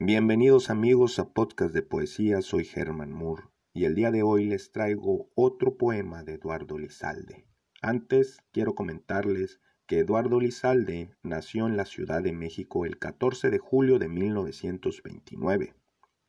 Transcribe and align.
Bienvenidos 0.00 0.70
amigos 0.70 1.20
a 1.20 1.32
Podcast 1.32 1.72
de 1.72 1.80
Poesía, 1.80 2.42
soy 2.42 2.64
Germán 2.64 3.12
Moore 3.12 3.44
y 3.72 3.84
el 3.84 3.94
día 3.94 4.10
de 4.10 4.24
hoy 4.24 4.44
les 4.44 4.72
traigo 4.72 5.30
otro 5.36 5.76
poema 5.76 6.24
de 6.24 6.34
Eduardo 6.34 6.78
Lizalde. 6.78 7.46
Antes 7.80 8.42
quiero 8.50 8.74
comentarles 8.74 9.60
que 9.86 10.00
Eduardo 10.00 10.40
Lizalde 10.40 11.14
nació 11.22 11.68
en 11.68 11.76
la 11.76 11.84
Ciudad 11.84 12.24
de 12.24 12.32
México 12.32 12.84
el 12.84 12.98
14 12.98 13.50
de 13.50 13.58
julio 13.60 14.00
de 14.00 14.08
1929. 14.08 15.76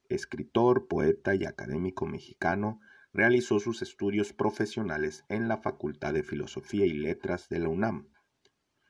Escritor, 0.09 0.87
poeta 0.87 1.33
y 1.33 1.45
académico 1.45 2.05
mexicano, 2.05 2.79
realizó 3.13 3.59
sus 3.59 3.81
estudios 3.81 4.31
profesionales 4.31 5.25
en 5.27 5.47
la 5.47 5.57
Facultad 5.57 6.13
de 6.13 6.21
Filosofía 6.21 6.85
y 6.85 6.93
Letras 6.93 7.49
de 7.49 7.57
la 7.57 7.69
UNAM. 7.69 8.09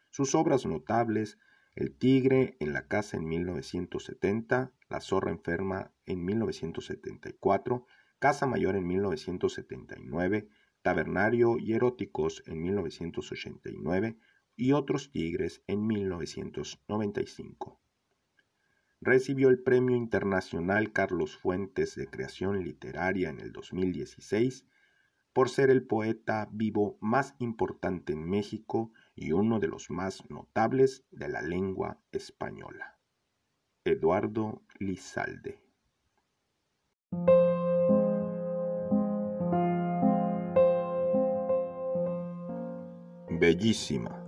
Sus 0.10 0.36
obras 0.36 0.66
notables 0.66 1.38
el 1.76 1.98
Tigre 1.98 2.55
en 2.60 2.71
la 2.71 2.88
casa 2.88 3.18
en 3.18 3.28
1970, 3.28 4.71
La 4.89 5.02
Zorra 5.02 5.32
Enferma 5.32 5.92
en 6.06 6.24
1974, 6.24 7.86
Casa 8.20 8.46
Mayor 8.46 8.78
en 8.78 8.88
1979, 8.88 10.48
Tabernario 10.82 11.57
y 11.57 11.74
Eróticos 11.74 12.43
en 12.46 12.61
1989 12.61 14.18
y 14.56 14.71
Otros 14.71 15.11
Tigres 15.11 15.64
en 15.68 15.86
1995. 15.86 17.82
Recibió 19.01 19.50
el 19.50 19.62
Premio 19.62 19.98
Internacional 19.98 20.93
Carlos 20.93 21.36
Fuentes 21.36 21.96
de 21.96 22.07
Creación 22.07 22.64
Literaria 22.64 23.29
en 23.29 23.42
el 23.42 23.51
2016 23.51 24.65
por 25.34 25.50
ser 25.50 25.70
el 25.70 25.86
poeta 25.86 26.48
vivo 26.54 26.98
más 27.01 27.36
importante 27.39 28.14
en 28.14 28.29
México 28.29 28.93
y 29.15 29.32
uno 29.32 29.60
de 29.60 29.68
los 29.68 29.89
más 29.89 30.29
notables 30.29 31.05
de 31.11 31.29
la 31.29 31.42
lengua 31.42 32.00
española. 32.11 32.97
Eduardo 33.86 34.61
Lizalde. 34.80 35.59
Bellísima, 43.30 44.25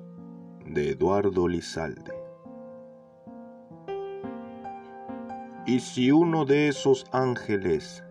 de 0.66 0.92
Eduardo 0.92 1.47
Lizalde. 1.47 2.14
Y 5.66 5.80
si 5.80 6.12
uno 6.12 6.45
de 6.45 6.69
esos 6.69 7.06
ángeles 7.12 8.03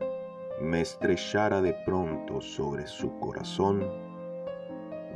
me 0.61 0.81
estrellara 0.83 1.63
de 1.63 1.75
pronto 1.87 2.41
sobre 2.41 2.87
su 2.87 3.19
corazón, 3.19 3.83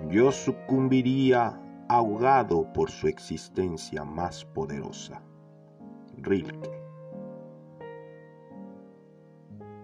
yo 0.09 0.33
sucumbiría 0.33 1.61
ahogado 1.89 2.73
por 2.73 2.91
su 2.91 3.09
existencia 3.09 4.05
más 4.05 4.45
poderosa. 4.45 5.23
Rilke. 6.17 6.81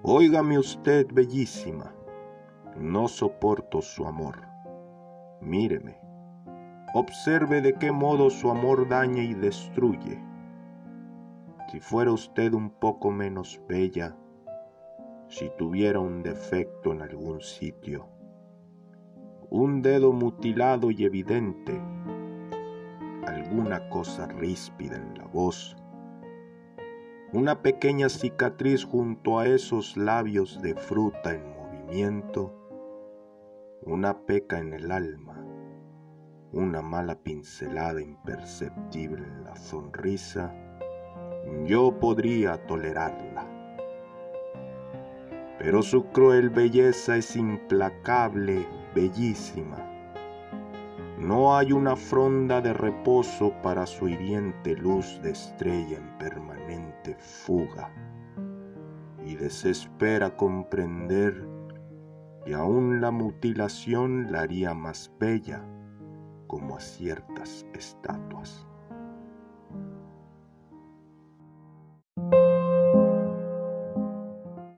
Óigame 0.02 0.58
usted, 0.58 1.06
bellísima, 1.12 1.92
no 2.78 3.08
soporto 3.08 3.82
su 3.82 4.06
amor. 4.06 4.36
Míreme, 5.40 5.98
observe 6.94 7.60
de 7.60 7.74
qué 7.74 7.90
modo 7.90 8.30
su 8.30 8.50
amor 8.50 8.88
daña 8.88 9.22
y 9.22 9.34
destruye. 9.34 10.22
Si 11.70 11.80
fuera 11.80 12.12
usted 12.12 12.52
un 12.52 12.70
poco 12.70 13.10
menos 13.10 13.60
bella, 13.68 14.16
si 15.28 15.50
tuviera 15.58 15.98
un 15.98 16.22
defecto 16.22 16.92
en 16.92 17.02
algún 17.02 17.40
sitio, 17.40 18.08
un 19.50 19.82
dedo 19.82 20.12
mutilado 20.12 20.90
y 20.90 21.04
evidente, 21.04 21.80
alguna 23.24 23.88
cosa 23.88 24.26
ríspida 24.26 24.96
en 24.96 25.18
la 25.18 25.26
voz, 25.26 25.76
una 27.32 27.62
pequeña 27.62 28.08
cicatriz 28.08 28.84
junto 28.84 29.38
a 29.38 29.46
esos 29.46 29.96
labios 29.96 30.60
de 30.62 30.74
fruta 30.74 31.34
en 31.34 31.42
movimiento, 31.54 32.54
una 33.82 34.26
peca 34.26 34.58
en 34.58 34.72
el 34.72 34.90
alma, 34.90 35.44
una 36.52 36.82
mala 36.82 37.16
pincelada 37.16 38.00
imperceptible 38.00 39.24
en 39.24 39.44
la 39.44 39.56
sonrisa, 39.56 40.54
yo 41.66 41.98
podría 42.00 42.66
tolerarla. 42.66 43.46
Pero 45.58 45.82
su 45.82 46.06
cruel 46.06 46.50
belleza 46.50 47.16
es 47.16 47.36
implacable, 47.36 48.66
bellísima. 48.96 49.76
No 51.18 51.54
hay 51.54 51.70
una 51.72 51.96
fronda 51.96 52.62
de 52.62 52.72
reposo 52.72 53.52
para 53.62 53.84
su 53.84 54.08
hiriente 54.08 54.74
luz 54.74 55.20
de 55.22 55.32
estrella 55.32 55.98
en 55.98 56.16
permanente 56.16 57.14
fuga, 57.16 57.92
y 59.22 59.34
desespera 59.34 60.34
comprender 60.34 61.46
que 62.44 62.54
aún 62.54 63.02
la 63.02 63.10
mutilación 63.10 64.32
la 64.32 64.40
haría 64.40 64.72
más 64.72 65.12
bella 65.20 65.62
como 66.46 66.76
a 66.76 66.80
ciertas 66.80 67.66
estatuas. 67.74 68.66